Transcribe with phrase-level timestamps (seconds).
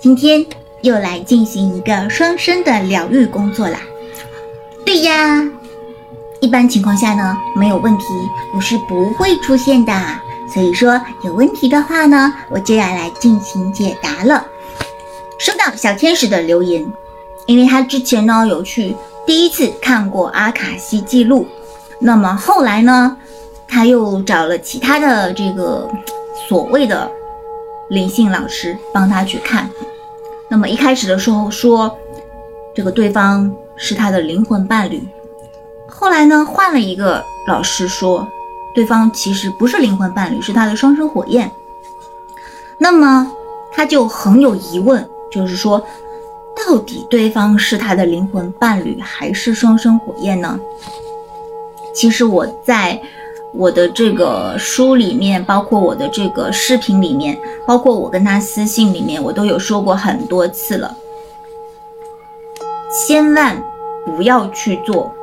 [0.00, 0.44] 今天
[0.82, 3.78] 又来进行一个双生的疗愈工作啦。
[4.84, 5.42] 对呀，
[6.40, 8.04] 一般情况下呢，没有问题
[8.54, 9.92] 我是不会出现的。
[10.52, 14.44] 所以说有问题的话呢，我就要来进行解答了。
[15.38, 16.84] 收到小天使的留言，
[17.46, 18.94] 因为他之前呢有去
[19.26, 21.46] 第一次看过阿卡西记录，
[21.98, 23.16] 那么后来呢，
[23.66, 25.88] 他又找了其他的这个
[26.48, 27.10] 所谓的
[27.92, 29.70] 灵性老师帮他去看。
[30.48, 31.96] 那么一开始的时候说
[32.74, 35.00] 这个对方是他的灵魂伴侣，
[35.88, 38.26] 后来呢换了一个老师说。
[38.74, 41.52] 对方其实不是灵魂伴侣，是他的双生火焰。
[42.78, 43.30] 那么
[43.70, 45.86] 他就很有疑问，就是说，
[46.56, 50.58] 到底对方是他的灵魂伴侣还是双生火焰呢？
[51.94, 52.98] 其实我在
[53.52, 60.96] 我的这个书里面，包括我的这个视频里面，包括我跟他私信里面，我都有说过很多次了，
[62.90, 63.62] 千万
[64.04, 65.14] 不要去做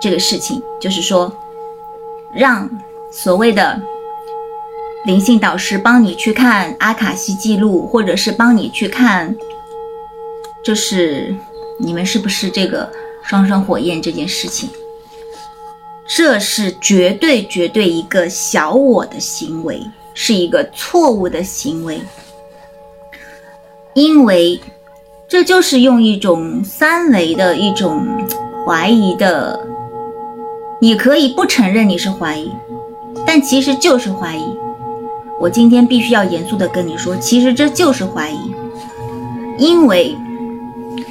[0.00, 1.32] 这个事情，就是说。
[2.34, 2.68] 让
[3.10, 3.80] 所谓的
[5.06, 9.34] 灵性导师帮你去看阿卡西记录，或者是帮你去看，
[10.62, 11.34] 就是
[11.78, 14.68] 你们是不是这个双生火焰这件事情，
[16.08, 19.80] 这是绝对绝对一个小我的行为，
[20.14, 22.00] 是一个错误的行为，
[23.94, 24.58] 因为
[25.28, 28.06] 这就是用一种三维的一种
[28.66, 29.60] 怀疑的。
[30.80, 32.52] 你可以不承认你是怀疑，
[33.26, 34.44] 但其实就是怀疑。
[35.40, 38.54] 我今天必须要严肃的跟你说，其实这就是怀疑，
[39.58, 40.16] 因为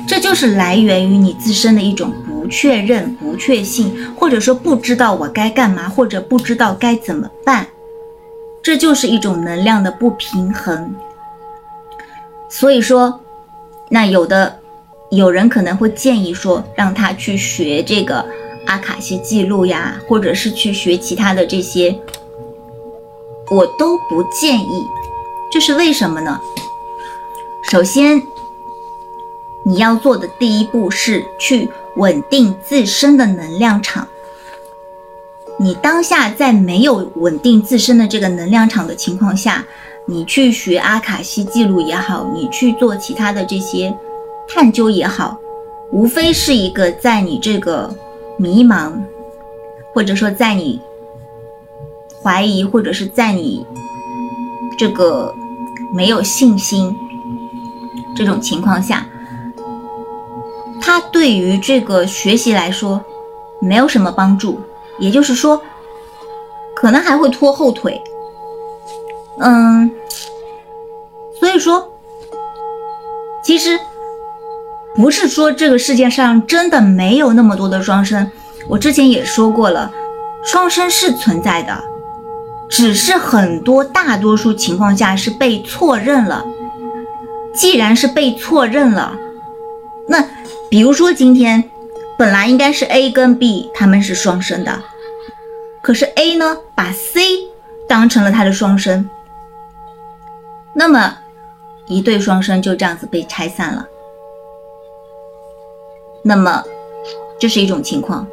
[0.07, 7.67] 这就是来源于你自身的一种不确认、不确信，或者说不知道我该干嘛，或者不知道该怎么办，
[8.61, 10.95] 这就是一种能量的不平衡。
[12.49, 13.19] 所以说，
[13.89, 14.59] 那有的
[15.11, 18.25] 有人可能会建议说，让他去学这个。
[18.67, 21.97] 阿卡西记录呀，或者是去学其他的这些，
[23.49, 24.85] 我都不建议。
[25.49, 26.37] 这是为什么呢？
[27.71, 28.21] 首先，
[29.67, 34.07] 你要做的第一步是去稳定自身的能量场。
[35.59, 39.65] 你当下在没有稳定自身的这个能量场的情况下，
[40.05, 43.93] 你去学阿卡西记录也好，你去做其他的这些
[44.47, 45.37] 探究也好，
[45.91, 47.93] 无非是一个在你这个。
[48.39, 48.91] 迷茫，
[49.95, 50.79] 或者说在你
[52.21, 53.65] 怀疑，或者是在你
[54.77, 55.33] 这个
[55.91, 56.95] 没有信心
[58.15, 59.09] 这种情况下，
[60.97, 62.99] 他对于这个学习来说
[63.61, 64.59] 没有什么帮助，
[64.97, 65.61] 也就是说，
[66.75, 68.01] 可能还会拖后腿。
[69.37, 69.91] 嗯，
[71.39, 71.87] 所以说，
[73.43, 73.79] 其实。
[74.95, 78.31] 不是说这个世界上真的没有那么多的双生，
[78.67, 79.91] 我之前也说过了，
[80.43, 81.83] 双生是存在的，
[82.67, 86.43] 只是很多大多数情况下是被错认了。
[87.53, 89.15] 既然是被错认了，
[90.07, 90.27] 那
[90.69, 91.63] 比如说今天
[92.17, 94.81] 本来应该是 A 跟 B 他们是双生的，
[95.81, 97.21] 可是 A 呢把 C
[97.87, 99.09] 当成了他的双生，
[100.73, 101.17] 那么
[101.87, 103.87] 一对双生就这样子被拆散了。
[106.21, 106.61] 那么，
[107.39, 108.27] 这是一种情况。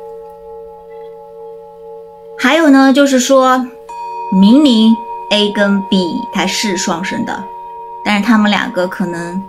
[2.36, 3.64] 还有呢，就是说，
[4.32, 4.92] 明明
[5.30, 7.44] A 跟 B 它是双生的，
[8.04, 9.40] 但是他们两个可能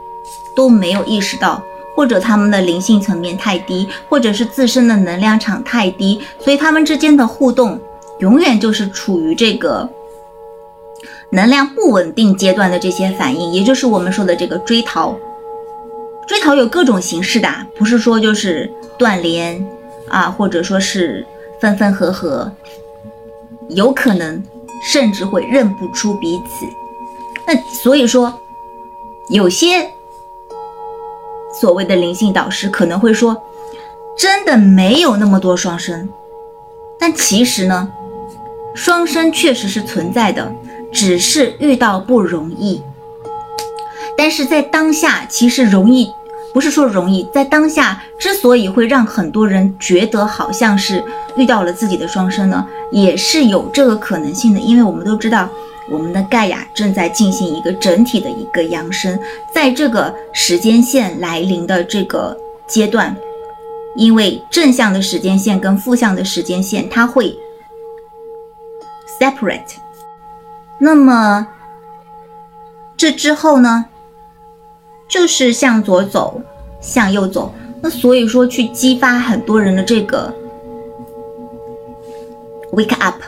[0.55, 1.63] 都没有意识到，
[1.95, 7.79] 或者他们的灵性层面太低，或者是自身的能量场太低，所以他们之间的互动
[8.19, 9.89] 永远就是处于这个
[11.31, 15.15] 能量不稳定阶段的这些反应，也就是我们说的这个追逃。
[16.27, 17.47] 追逃有各种形式的，
[17.77, 19.65] 不是说就是断联
[20.09, 21.25] 啊，或者说是
[21.61, 22.51] 分分合合，
[23.69, 24.43] 有可能
[24.91, 26.65] 甚至会认不出彼此。
[27.47, 28.33] 那所以说，
[29.29, 29.87] 有些
[31.59, 33.35] 所谓的灵性导师可能会说，
[34.17, 36.09] 真的没有那么多双生，
[36.99, 37.89] 但其实呢，
[38.73, 40.51] 双生确实是存在的，
[40.91, 42.81] 只是遇到不容易。
[44.17, 46.09] 但是在当下，其实容易，
[46.53, 51.03] 不是说容易，在当下之所以会让很多人觉得好像是
[51.35, 54.59] 遇到了自己的双生呢，也是有这个可能性的。
[54.59, 55.49] 因为我们都知道，
[55.89, 59.19] 我们的盖亚正在进行一个整体的一个扬升，
[59.53, 62.37] 在这个时间线来临的这个
[62.67, 63.15] 阶段，
[63.95, 67.37] 因为正向的时间线跟负向的时间线它会
[69.19, 69.75] separate，
[70.79, 71.47] 那么
[72.97, 73.85] 这之后呢？
[75.07, 76.41] 就是向左走，
[76.81, 77.53] 向右走。
[77.79, 80.33] 那所以说，去激发很多人的这个
[82.71, 83.21] wake up，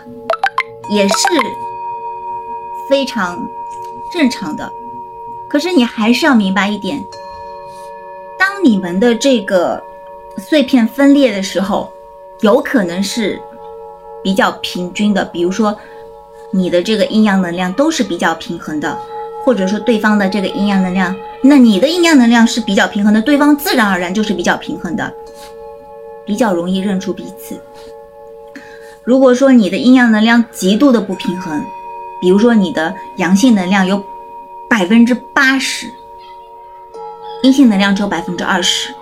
[0.89, 1.15] 也是
[2.89, 3.47] 非常
[4.13, 4.71] 正常的。
[5.49, 7.03] 可是你还是要明白一点，
[8.37, 9.81] 当你们的这个
[10.37, 11.89] 碎片分裂的时候，
[12.41, 13.41] 有可能是
[14.23, 15.23] 比较平均的。
[15.25, 15.77] 比如说，
[16.51, 18.97] 你的这个阴阳能量都是比较平衡的，
[19.43, 21.15] 或者说对方的这个阴阳能量。
[21.41, 25.13] 那你的阴阳能量是比较平衡的，对方自然而然就是比较平衡的，
[26.25, 27.61] 比较容易认出彼此。
[29.03, 31.63] 如果说你的阴阳能量极度的不平衡，
[32.19, 34.03] 比如说你的阳性能量有
[34.69, 35.91] 百分之八十，
[37.43, 38.93] 阴性能量只有百分之二十，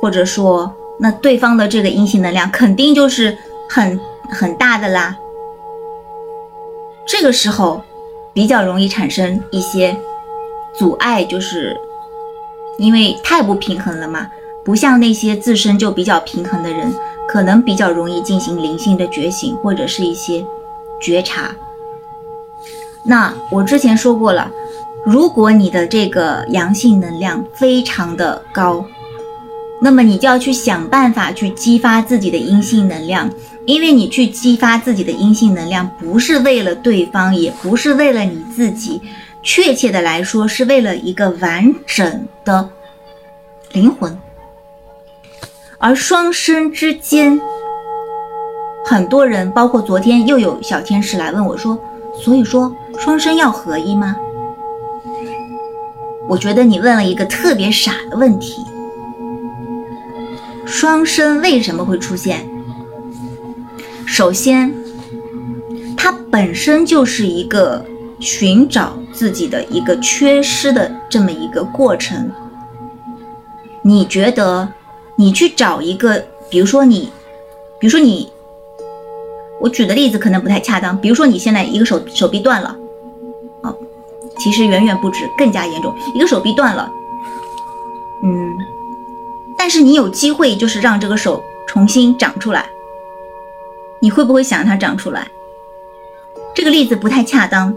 [0.00, 3.36] 或者说那对方的这个阴性能量肯定就是
[3.68, 5.16] 很很大的啦，
[7.06, 7.82] 这个时候
[8.32, 9.96] 比较容易产生一些。
[10.76, 11.80] 阻碍就是
[12.78, 14.28] 因为太不平衡了嘛，
[14.64, 16.92] 不像那些自身就比较平衡的人，
[17.28, 20.44] 可能比较容易进行灵性的觉醒或者是一些
[21.00, 21.54] 觉察。
[23.04, 24.50] 那我之前说过了，
[25.04, 28.84] 如果你的这个阳性能量非常的高，
[29.80, 33.30] 那么你就要去想办法去激发自己的阴性能量，
[33.66, 39.02] 因为你去激发自己的阴性能量，不是为了对方，也不是为了你自己。
[39.42, 42.66] 确切的来说，是为了一个完整的
[43.72, 44.18] 灵魂。
[45.76, 47.38] 而双生之间，
[48.86, 51.78] 很多人，包括昨天又有小天使来问我说
[52.24, 54.16] ：“所以说双生要合一吗？”
[56.28, 58.64] 我觉得你问了一个特别傻的问题。
[60.64, 62.48] 双生为什么会出现？
[64.06, 64.74] 首先，
[65.96, 67.84] 它本身就是一个
[68.20, 68.98] 寻找。
[69.14, 72.32] 自己的一个缺失的这么一个过程，
[73.82, 74.68] 你觉得
[75.14, 77.12] 你去找一个，比如说你，
[77.78, 78.28] 比如说你，
[79.60, 82.76] 我举的例子可能不太恰当，比如说你现在一个手手臂断了，
[84.38, 86.90] 其实远远不止，更加严重，一个手臂断了，
[88.22, 88.56] 嗯，
[89.56, 92.66] 但是你有机会就是让这个手重新长出来，
[94.00, 95.28] 你会不会想让它长出来？
[96.54, 97.74] 这个例子不太恰当。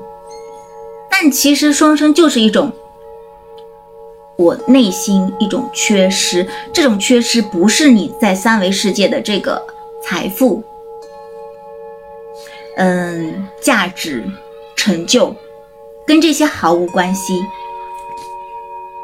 [1.09, 2.71] 但其实双生就是一种
[4.35, 9.59] 我内心一种缺失，这种缺失不是你在三维世界的这个
[10.03, 10.63] 财富、
[12.75, 14.23] 嗯价值、
[14.75, 15.35] 成就，
[16.07, 17.45] 跟这些毫无关系，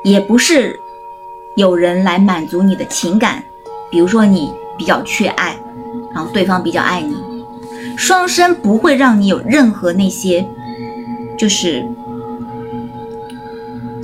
[0.04, 0.80] 也不是
[1.56, 3.44] 有人来满足你的情感，
[3.92, 5.56] 比如说你比较缺爱，
[6.16, 7.14] 然后对方比较爱你，
[7.98, 10.48] 双生不会让你有任何那些
[11.38, 11.86] 就是。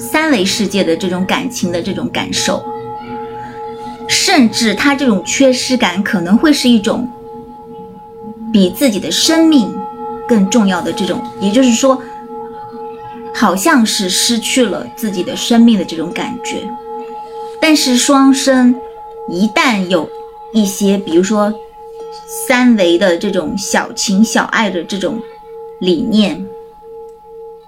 [0.02, 2.64] 三维世界的这种感情的这种感受，
[4.08, 7.08] 甚至他这种缺失感可能会是一种
[8.52, 9.70] 比自己的生命
[10.26, 12.02] 更重要的这种，也就是说，
[13.34, 16.62] 好像是失去了自己的生命的这种感觉。
[17.62, 18.76] 但是双生
[19.30, 20.10] 一旦有
[20.54, 21.54] 一些，比如说
[22.48, 25.22] 三维的这种小情小爱的这种
[25.80, 26.46] 理念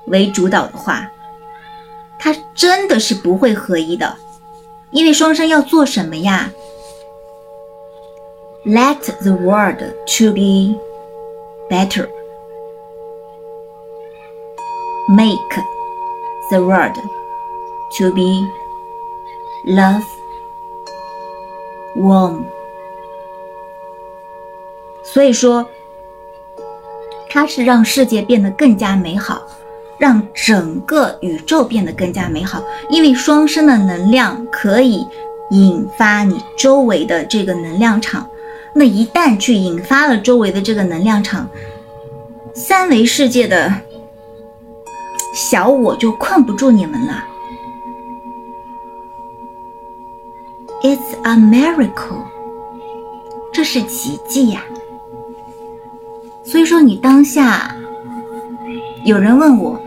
[0.05, 1.07] 为主导的话。
[2.23, 4.15] 他真的是不会合一的，
[4.91, 6.51] 因为双生要做什么呀
[8.63, 10.77] ？Let the world to be
[11.67, 12.07] better.
[15.13, 15.59] Make
[16.49, 16.95] the world
[17.97, 18.47] to be
[19.65, 20.05] love
[21.97, 22.45] warm.
[25.03, 25.67] 所以说，
[27.29, 29.41] 它是让世界变得更加美好。
[29.97, 35.05] 让整个宇宙变得更加美好，因为双生的能量可以
[35.51, 38.27] 引发你周围的这个能量场。
[38.73, 41.47] 那一旦去引发了周围的这个能量场，
[42.55, 43.71] 三维世界的
[45.33, 47.23] 小我就困不住你们了。
[50.83, 52.23] It's a miracle，
[53.53, 54.63] 这是奇迹呀。
[56.43, 57.75] 所以说，你当下
[59.05, 59.79] 有人问我。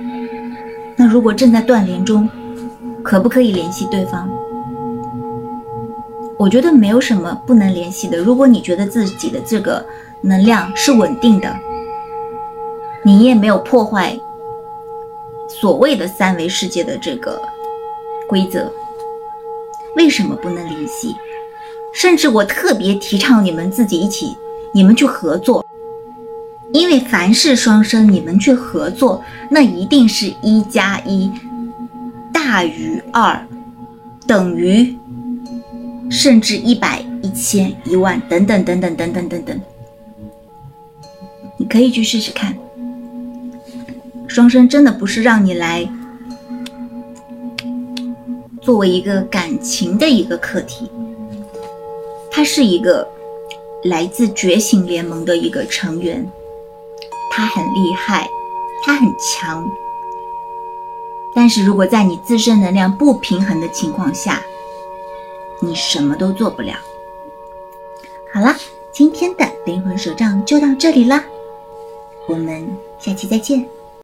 [0.97, 2.29] 那如果正在断联中，
[3.03, 4.29] 可不可以联系对方？
[6.39, 8.19] 我觉得没有什么不能联系的。
[8.19, 9.85] 如果你觉得自己的这个
[10.21, 11.55] 能量是稳定的，
[13.03, 14.19] 你也没有破坏
[15.49, 17.41] 所谓的三维世界的这个
[18.29, 18.71] 规则，
[19.97, 21.15] 为什么不能联系？
[21.93, 24.37] 甚至我特别提倡你们自己一起，
[24.73, 25.65] 你们去合作。
[26.73, 31.31] 因为凡是双生，你们去合作，那一定是一加一
[32.33, 33.47] 大于二，
[34.27, 34.97] 等于
[36.11, 39.61] 甚至一百、一千、一万等等等等等等等等。
[41.57, 42.57] 你可以去试试看。
[44.27, 45.89] 双生真的不是让你来
[48.61, 50.91] 作为一个感情的一个课题，
[52.31, 53.07] 他是一个
[53.85, 56.27] 来自觉醒联盟的一个成员，
[57.31, 58.29] 他很厉害，
[58.85, 59.69] 他很强。
[61.35, 64.43] 但是如果在你自身能量不平衡的情况下，
[65.61, 66.75] 你什么都做不了。
[68.33, 68.57] 好了，
[68.93, 71.23] 今天的灵魂手账就到这里了，
[72.27, 72.67] 我们
[72.99, 73.69] 下期再见。